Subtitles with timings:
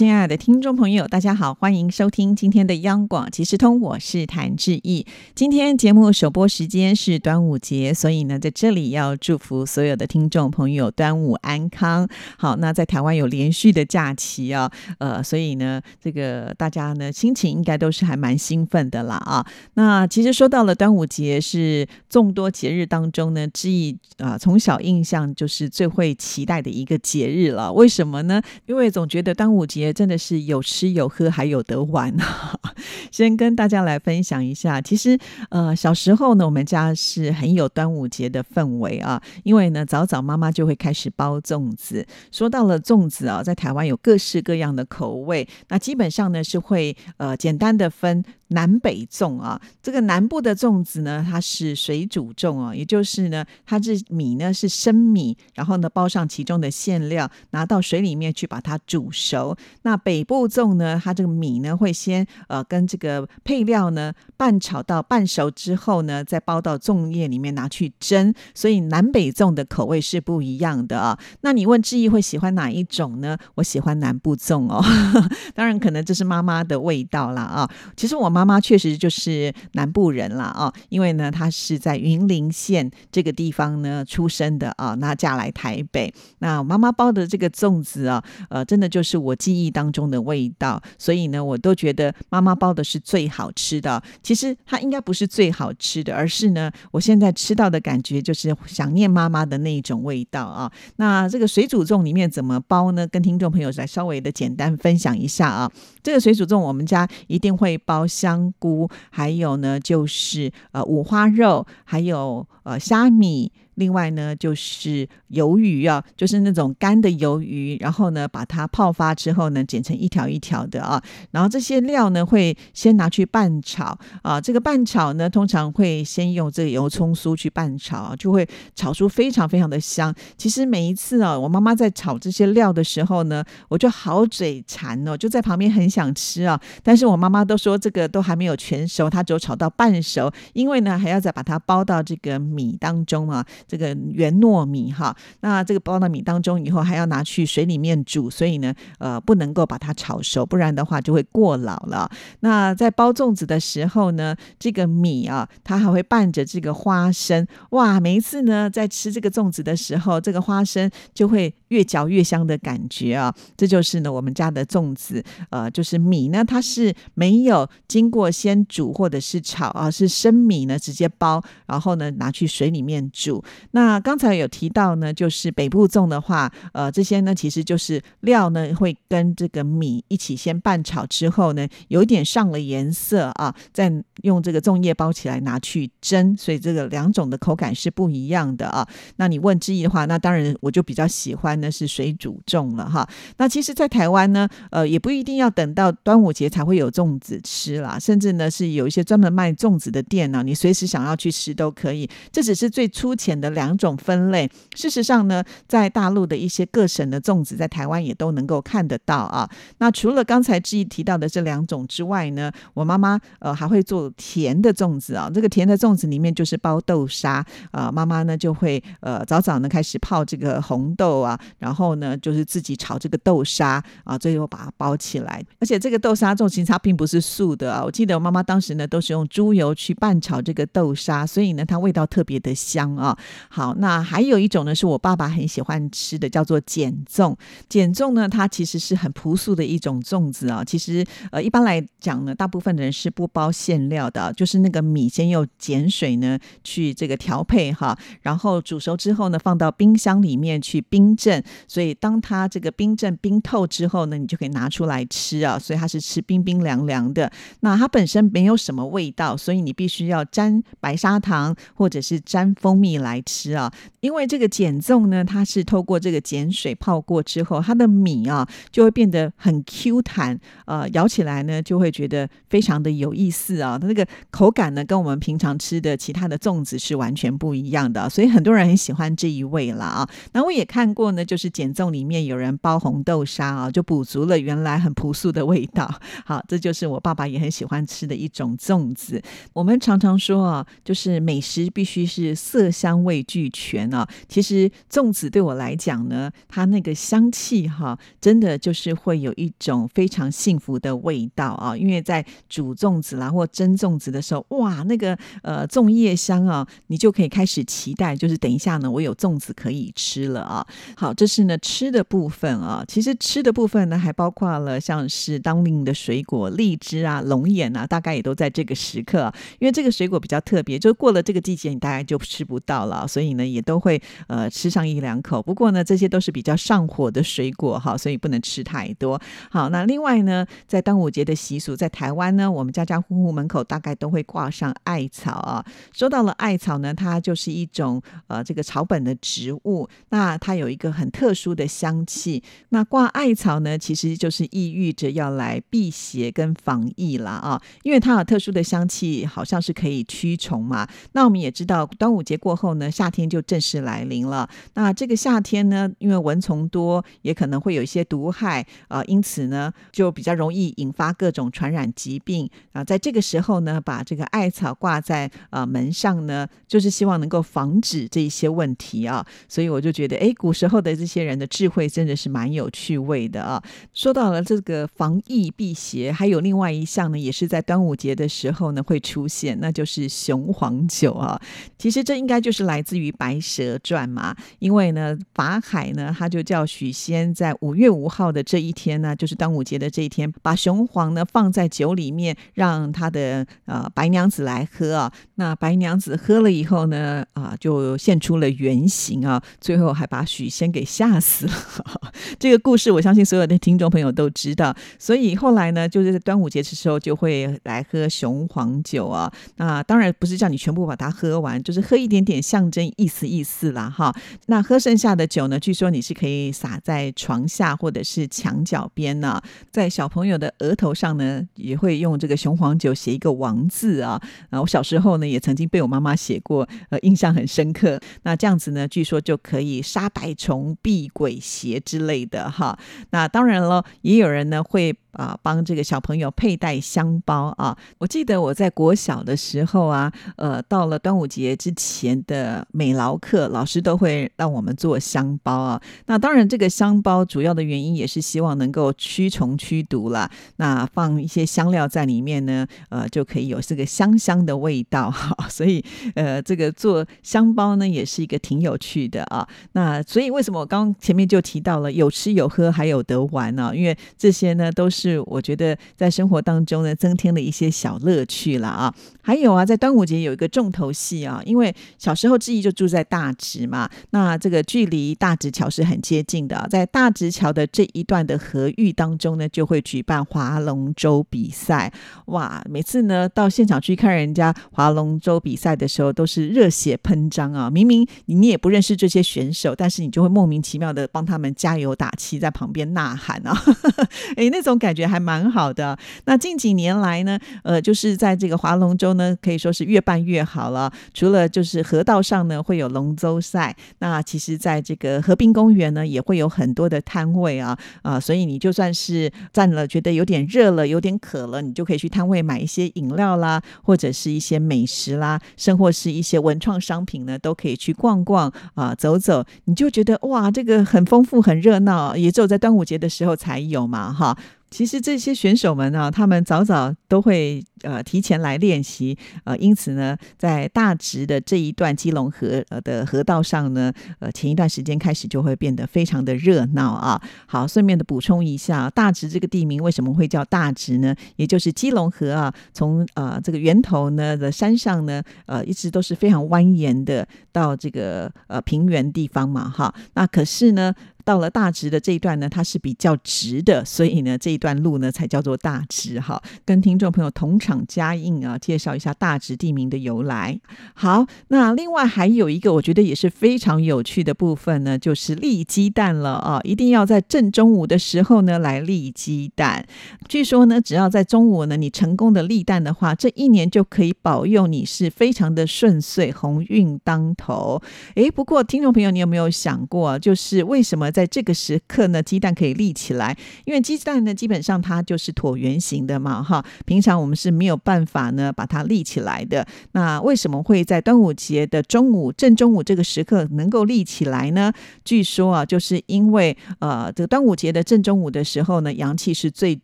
[0.00, 5.04] 亲爱的听众朋友，大家好，欢迎收听今天的央广即时通，我是谭志毅。
[5.34, 12.08] 今天节目首播时间是端午节，所以呢，在这里要祝福所有的听众朋友端午安康。
[12.38, 19.46] 好，那在台湾有连续的假期啊，呃，所以呢，这个大家呢心情应该都是还蛮兴奋的啦啊。
[19.74, 27.70] 那其实说到了端午节，是众多节日当中呢，志毅啊从小印象就是最会期待的一个节日了。
[27.70, 28.40] 为什么呢？
[28.64, 29.89] 因为总觉得端午节。
[29.92, 32.14] 真的是有吃有喝还有得玩
[33.10, 35.18] 先跟大家来分享一下，其实
[35.50, 42.06] 呃小时候呢，我们家是很有端午节的氛围啊，因为呢早早妈妈就会开始包粽子。
[42.30, 48.24] 说到了粽子啊，在台湾有各式各样的口味，那基本上呢是会呃简单的分。
[48.50, 59.56] 南北粽啊，这个南部的粽子呢，它是水煮粽啊，也就是呢，它这米呢是生米，然后呢包上其中的馅料，拿到水里面去把它煮熟。
[59.82, 68.34] 那北部粽呢，它这个米呢会先呃跟这个配料呢拌炒到半熟之后呢，再包到粽叶里面拿去蒸。
[68.52, 71.16] 所以南北粽的口味是不一样的啊。
[71.42, 73.38] 那你问志毅会喜欢哪一种呢？
[73.54, 74.84] 我喜欢南部粽哦，
[75.54, 77.70] 当然可能这是妈妈的味道啦啊。
[77.96, 78.39] 其实我妈。
[78.40, 86.10] 妈妈确实就是南部人了啊，因为呢，她是在云林县这个地方呢出生的啊，那嫁来台北。
[86.38, 94.02] 那妈妈包的这个粽子啊，呃，真的就是我记忆当中的味道，所以呢，我都觉得妈妈包的是最好吃的。
[94.22, 100.72] 其实它应该不是最好吃的，而是呢，我现在吃到的感觉就是想念妈妈的那一种味道啊。
[100.96, 103.06] 那这个水煮粽里面怎么包呢？
[103.06, 105.70] 跟听众朋友来稍微的简单分享一下啊。
[106.02, 108.29] 这个水煮粽我们家一定会包香。
[108.30, 113.50] 香菇，还有呢，就是呃五花肉，还有呃虾米。
[113.80, 121.02] 另外呢，就是鱿鱼啊，就是那种干的鱿鱼，然后呢，把它泡发之后呢，剪成一条一条的啊。
[121.30, 124.38] 然后这些料呢，会先拿去拌炒啊。
[124.38, 130.14] 这个拌炒呢，通常会先用这个油葱酥去拌炒，就会炒出非常非常的香。
[130.36, 136.60] 其实每一次啊，我妈妈在炒这些料的时候呢，我就好嘴馋哦，就在旁边很想吃啊。
[136.82, 143.46] 但是我妈妈都说这个都还没有全熟，她只有炒到半熟，因为呢还要再把它包到这个米当中啊。
[143.70, 152.10] 这个圆糯米哈，那这个包糯米当中以后，还要拿去水里面煮，所以呢，呃，不能够把它炒熟，不然的话就会过老了。
[152.40, 173.42] 那在包粽子的时候呢，这个米啊，它还会拌着这个花生，哇，每一次呢，在吃这个粽子的时候，这个花生就会越嚼越香的感觉啊，这就是呢我们家的粽子，呃，就是米呢，它是没有经过先煮或者是炒啊，是生米呢直接包，然后呢拿去水里面煮。
[173.72, 183.90] 那刚才有提到呢，就是北部粽的话，呃，这些呢其实就是料呢会跟这个米一起先拌炒之后呢，有点上了颜色啊，再
[184.22, 188.86] 用这个粽叶包起来拿去蒸，所以这个两种的口感是不一样的啊。
[189.16, 193.06] 那你问之意的话，那当然我就比较喜欢呢是水煮粽了哈。
[193.36, 202.08] 那其实，在台湾呢，呃，也不一定要等到端午节才会有粽子吃啦，甚至呢是有一些专门卖粽子的店呢，你随时想要去吃都可以。
[202.32, 203.50] 这只是最粗浅的。
[203.50, 209.50] 两种分类，事实上呢，在大陆的一些各省的粽子，在台湾也都能够看得到啊。
[209.78, 215.28] 那除了刚才志毅提到的这两种之外呢，我妈妈呃还会做甜的粽子啊。
[215.34, 225.44] 这个甜的粽子里面就是包豆沙啊，妈妈呢就会呃早早呢开始泡这个红豆啊，然后呢就是自己炒这个豆沙啊，最后把它包起来。
[225.58, 233.16] 而且这个豆沙粽其实它并不是素的啊，我记得我妈妈当时呢都是用猪油去拌炒这个豆沙，所以呢它味道特别的香啊。
[233.48, 237.36] 好，那还有一种呢，是我爸爸很喜欢吃的，叫做碱粽。
[237.68, 240.64] 碱粽呢，它其实是很朴素的一种粽子啊。
[240.64, 251.39] 其实，呃，一般来讲呢，大部分的人是不包馅料的，就是那个米先用碱水呢去这个调配哈，然后煮熟之后呢，放到冰箱里面去冰镇。
[251.68, 255.56] 所以，当它这个冰镇冰透之后呢，你就可以拿出来吃啊。
[255.58, 257.30] 所以它是吃冰冰凉凉的。
[257.60, 263.20] 那它本身没有什么味道，所以你必须要沾白砂糖或者是沾蜂蜜来。
[263.26, 263.70] 吃啊，
[264.00, 273.78] 因为这个碱粽呢，它是透过这个碱水泡过之后，它的米啊就会变得很 Q 弹，呃，咬起来呢就会觉得非常的有意思啊。
[273.78, 280.08] 它那个口感呢，跟我们平常吃的其他的粽子是完全不一样的，所以很多人很喜欢这一味了啊。
[280.32, 285.88] 那我也看过呢，就是减粽里面有人包红豆沙啊，就补足了原来很朴素的味道。
[286.26, 289.22] 好，这就是我爸爸也很喜欢吃的一种粽子。
[289.52, 294.04] 我们常常说啊，就是美食必须是色香味俱全啊。
[294.28, 301.76] 其实粽子对我来讲呢，它那个香气哈，真的就是会有一种非常幸福的味道啊。
[301.76, 310.66] 因为在煮粽子啦或蒸粽子的时候，哇，那个呃粽叶香啊，你就可以开始期待，就是等一下呢，我有粽子可以吃了啊。
[310.96, 312.84] 好，这是呢吃的部分啊。
[312.86, 319.32] 其实吃的部分呢，还包括了像是当令的水果，荔枝啊、龙眼啊，大概也都在这个时刻。
[319.58, 325.42] 因为这个水果比较特别，就过了这个季节，你大概就吃不到了，所以呢，也都会呃吃上一两口。
[325.42, 329.20] 不过呢，这些都是比较上火的水果哈，所以不能吃太多。
[329.50, 335.64] 好，那另外呢，在端午节的习俗，在台湾呢，我们家家户户门口大概都会挂上艾草啊。
[335.92, 342.42] 说到了艾草呢，它就是一种呃这个草本的植物，那它有一个很特殊的香气。
[342.68, 350.86] 那挂艾草呢，其实就是意喻着要来辟邪跟防疫啦啊，因为它有特殊的香气，好像是可以驱虫嘛。
[351.12, 354.46] 那我们也知道，端午节过后呢，夏天就正式来临了。
[354.74, 362.84] 那这个夏天呢，因为蚊虫多，也可能会有一些毒害啊，因此呢，就比较容易引发各种传染疾病啊。
[362.84, 369.26] 在这个时候呢，把这个艾草挂在呃门上呢，就是希望能够防止这一些问题啊。
[369.48, 373.62] 所以我就觉得，哎，古时候的这些人的智慧真的是蛮有趣味的啊。
[373.92, 381.40] 说到了这个防疫辟邪，还有另外一项呢，也是在端午节的时候呢会出现，那就是雄黄酒啊。
[381.78, 395.12] 其实这应该就是来自于《白蛇传》嘛，因为呢，法海呢他就叫许仙在五月五号的这一天呢，就是端午节的这一天，把雄黄呢放在酒里面，让他的呃白娘子来喝啊。
[395.36, 401.52] 那白娘子喝了以后呢，啊，就现出了原形啊，最后还把许仙给给吓死了。
[402.40, 409.30] 这个故事我相信所有的听众朋友都知道，所以后来呢，就是在端午节的时候就会来喝雄黄酒啊。
[409.56, 414.14] 那当然不是叫你全部把它喝完，就是喝一点点，象征意思意思啦哈。
[414.46, 424.20] 那喝剩下的酒呢，据说你是可以洒在床下或者是墙角边呢，在小朋友的额头上呢，也会用这个雄黄酒写一个王字啊。
[424.48, 428.00] 啊，我小时候呢也曾经被我妈妈写过，呃，印象很深刻。
[428.22, 432.78] 那这样子呢，据说就可以杀白虫、避鬼邪之类的哈。
[433.10, 434.96] 那当然了，也有人呢会。
[435.12, 437.76] 啊，帮这个小朋友佩戴香包啊！
[437.98, 445.82] 我记得我在国小的时候啊，呃，到了端午节之前的美劳课，老师都会让我们做香包啊。
[446.06, 450.30] 那当然，这个香包主要的原因也是希望能够驱虫驱毒啦。
[450.56, 455.36] 那放一些香料在里面呢，呃，就可以有这个香香的味道哈。
[455.50, 455.84] 所以，
[456.14, 459.48] 呃，这个做香包呢，也是一个挺有趣的啊。
[459.72, 463.72] 那所以，为什么我刚前面就提到了有吃有喝还有得玩呢？
[463.74, 464.99] 因为这些呢都是。
[465.00, 468.94] 是我觉得在生活当中呢，增添了一些小乐趣了啊。
[469.22, 481.90] 还有啊，在端午节有一个重头戏啊，因为小时候志毅就住在大直嘛，那这个距离大直桥是很接近的，在大直桥的这一段的河域当中呢，就会举办划龙舟比赛。
[482.26, 487.70] 哇，每次呢到现场去看人家划龙舟比赛的时候，都是热血喷张啊！
[487.70, 493.56] 明明你也不认识这些选手，但是你就会莫名其妙的帮他们加油打气，在旁边呐喊啊！
[494.36, 494.89] 哎，那种感。
[494.90, 495.96] 感觉还蛮好的。
[496.24, 500.92] 那近几年来呢，呃，就是在这个划龙舟呢，可以说是越办越好了。
[501.14, 524.36] 除了就是河道上呢会有龙舟赛，那其实在这个河滨公园呢也会有很多的摊位啊啊，所以你就算是站了，觉得有点热了，有点渴了，你就可以去摊位买一些饮料啦，或者是一些美食啦，甚或是一些文创商品呢，都可以去逛逛啊，走走，你就觉得哇，这个很丰富，很热闹，也只有在端午节的时候才有嘛，哈。
[524.70, 537.20] 其实这些选手们呢，他们早早都会呃提前来练习，呃，因此呢，在大直的这一段基隆河呃的河道上呢，呃，前一段时间开始就会变得非常的热闹啊。
[537.46, 541.14] 好，顺便的补充一下，大直这个地名为什么会叫大直呢？
[541.34, 549.92] 也就是基隆河啊，从呃这个源头呢的山上呢，呃，一直都是非常蜿蜒的到这个呃平原地方嘛，哈。
[550.14, 550.94] 那可是呢。
[551.30, 556.42] 到了大直的这一段呢，它是比较直的，所以呢这一段路呢才叫做大直哈。
[556.64, 560.58] 跟听众朋友同场加印啊，介绍一下大直地名的由来。
[560.92, 566.60] 好，那另外还有一个我觉得也是非常有趣的部分呢，就是立鸡蛋了啊！
[566.64, 569.86] 一定要在正中午的时候呢来立鸡蛋。
[570.26, 577.80] 据说呢，只要在中午呢你成功的立蛋的话，这一年就可以保佑你是非常的顺遂，鸿运当头。
[578.16, 583.36] 诶，不过听众朋友，你有没有想过，就是为什么在在这个时刻呢，鸡蛋可以立起来，
[583.66, 589.66] 因为鸡蛋呢基本上它就是椭圆形的嘛，哈，平常我们是没有办法呢把它立起来的。
[589.92, 594.72] 那为什么会在端午节的中午正中午这个时刻能够立起来呢？
[595.04, 599.78] 据说啊，就是因为呃，这个端午节的正中午的时候呢，阳气是最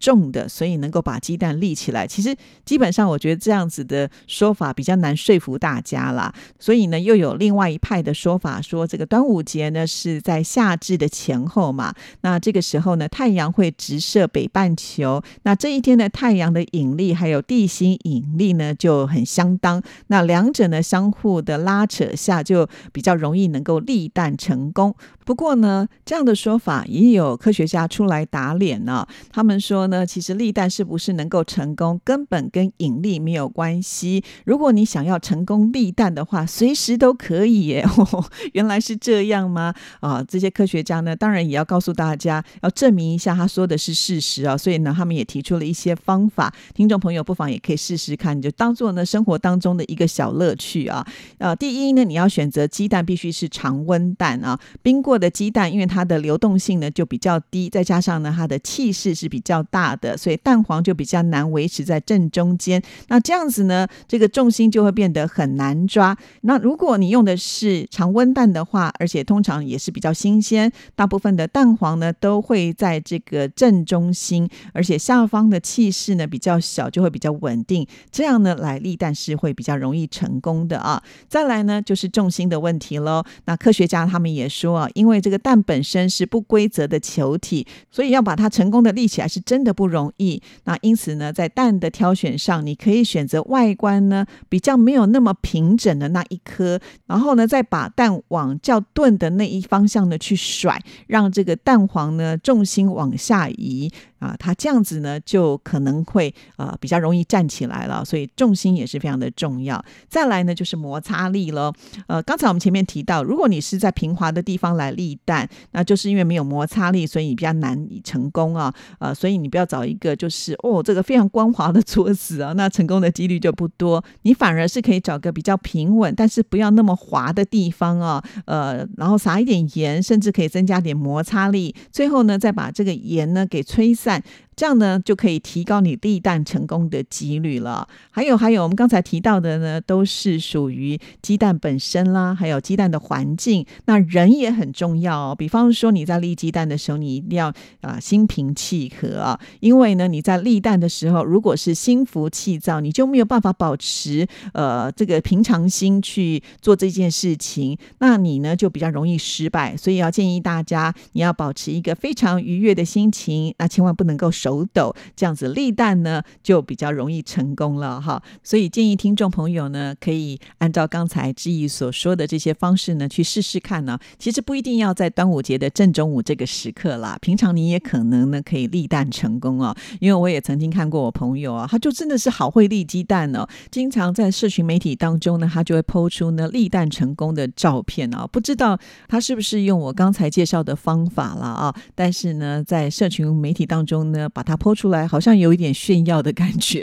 [0.00, 2.08] 重的，所以能够把鸡蛋立起来。
[2.08, 2.34] 其实
[2.64, 6.34] 基本上，我觉得这样子的说法比较难说服大家啦。
[6.58, 11.92] 所以呢，又有另外一派的说法，说这个端午节呢是在夏至的前后嘛。
[12.22, 19.82] 那这个时候呢，太阳会直射北半球，那这一天的太阳的引力还有地心引力呢就很相当。
[20.06, 24.94] 那两者呢相互的拉扯下，就比较容易能够立蛋成功。
[25.26, 29.06] 不过呢，这样的说法也有科学家出来打脸呢。
[29.30, 34.24] 他们说呢，其实立蛋是不是能够成功，根本跟引力没有关系。
[34.44, 37.86] 如果你想要成功立蛋的话，随时都可以耶。
[38.54, 39.72] 原来是这样吗？
[40.00, 44.56] 啊，这些科学家呢，当然也要告诉大家，要证明一下他说的是事实啊。
[44.56, 51.06] 所以呢，他们也提出了一些方法，听众朋友不妨也可以试试看，就当做呢生活当中的一个小乐趣啊。
[51.38, 62.82] 呃，第一呢，你要选择鸡蛋必须是常温蛋啊，冰过的鸡蛋，因为它的流动性呢就比较低，再加上呢它的气势是比较大的，所以蛋黄就比较难维持在正中间。
[63.08, 66.16] 那这样子呢，这个重心就会变得很难抓。
[66.42, 77.86] 那如果你用的是常温蛋的话，而且通常也是比较新鲜，大部分的蛋黄呢都会在这个正中心，而且下方的气势呢比较小，就会比较稳定。
[78.10, 81.02] 这样呢来立蛋是会比较容易成功的啊。
[81.28, 83.24] 再来呢就是重心的问题喽。
[83.44, 90.42] 那科学家他们也说啊，因为这个蛋本身是不规则的球体，所以要把它成功的立起来是真的不容易。
[90.64, 103.90] 那因此呢，在蛋的挑选上，你可以选择外观呢比较没有那么平整的那一颗，然后呢再把蛋往较钝的那一方向呢去甩，让这个蛋黄呢重心往下移。
[104.20, 109.84] 啊，它这样子呢，就可能会呃比较容易站起来了，所以重心也是非常的重要。
[110.08, 111.72] 再来呢，就是摩擦力了。
[112.06, 118.72] 呃，刚才我们前面提到，如果你是在平滑的地方来立蛋，那就是因为没有摩擦力，所以你比较难以成功啊。
[118.98, 124.04] 呃，所以你不要找一个就是哦这个非常光滑的桌子啊，那成功的几率就不多。
[124.22, 128.22] 你反而是可以找个比较平稳，但是不要那么滑的地方啊。
[128.44, 131.74] 呃，然后撒一点盐，甚至可以增加点摩擦力。
[131.90, 134.09] 最后呢，再把这个盐呢给吹散。
[134.10, 134.22] 散
[134.60, 137.88] 这样呢，就可以提高你立蛋成功的几率了。
[138.10, 143.64] 还有还有，我们刚才提到的呢，都是属于鸡蛋本身啦，还有鸡蛋的环境。
[143.86, 145.34] 那人也很重要哦。
[145.34, 147.50] 比方说，你在立鸡蛋的时候，你一定要
[147.80, 159.74] 啊心平气和啊，因为呢，你在立蛋的时候，如果是心浮气躁，你就没有办法保持呃这个平常心去做这件事情，那你呢就比较容易失败。
[159.74, 164.49] 所以要建议大家，你要保持一个非常愉悦的心情，那千万不能够手。
[164.50, 168.20] 抖抖这样子立蛋呢，就比较容易成功了哈。
[168.42, 173.96] 所以建议听众朋友呢，可以按照刚才志毅所说的这些方式呢，去试试看呢。
[174.18, 179.72] 其实不一定要在端午节的正中午这个时刻啦，平常你也可能呢可以立蛋成功哦。
[180.00, 188.26] 因为我也曾经看过我朋友啊，他就真的是好会立鸡蛋哦，经常在社群媒体当中呢，他就会抛出呢立蛋成功的照片啊。
[188.26, 188.76] 不知道
[189.06, 191.74] 他是不是用我刚才介绍的方法了啊？
[191.94, 194.28] 但是呢，在社群媒体当中呢。
[194.32, 196.82] 把把它剖出来，好像有一点炫耀的感觉。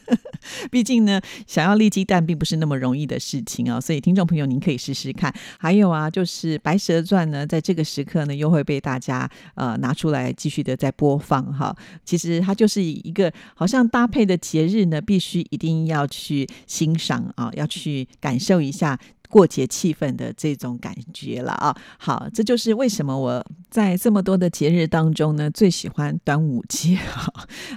[0.70, 5.32] 毕竟呢，想要立鸡蛋并不是那么容易的事情啊，所以听众朋友您可以试试看。
[5.58, 11.74] 还有啊，就是《白蛇传》呢，在这个时刻呢，又会被大家呃拿出来继续的在播放哈。
[12.04, 18.98] 其实它就是一个好像搭配的节日呢，必须一定要去欣赏啊，要去感受一下。
[19.32, 21.74] 过节气氛的这种感觉了啊！
[21.98, 26.98] 好，这就是为什么我在这么多的节日当中呢，最喜欢端午节。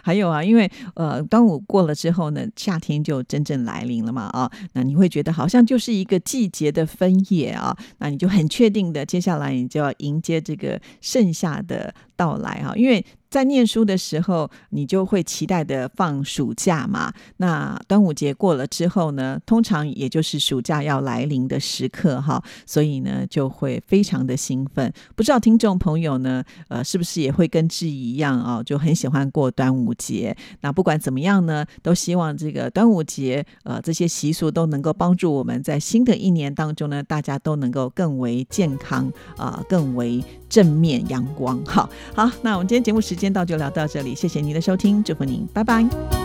[0.03, 4.51] 还有啊，因为呃，端午过了之后呢，夏天就真正来临了嘛啊！
[4.73, 13.05] 那你会觉得好像就是一个季节的分野啊，那你就很确定的，接下来你就要迎接这个盛夏的到来哈，因为。
[13.35, 17.11] 在念书的时候，你就会期待的放暑假嘛。
[17.35, 24.89] 那端午节过了之后呢，通常也就是暑假要来临的时刻哈，所以呢就会非常的兴奋。
[25.17, 30.33] 不知道听众朋友呢，呃，是不是也会跟志一样啊，就很喜欢过端午节？
[30.61, 40.23] 那不管怎么样呢，都希望这个端午节呃这些习俗都能够帮助我们在新的一年当中呢，大家都能够更为健康啊，更为
[40.55, 41.61] 正面阳光。
[41.65, 43.25] 好好，那我们今天节目时间。
[43.33, 46.24] 到就聊到这里，谢谢您的收听，祝福您，拜拜。